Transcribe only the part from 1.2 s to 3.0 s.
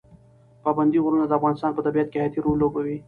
د افغانستان په طبیعت کې حیاتي رول لوبوي.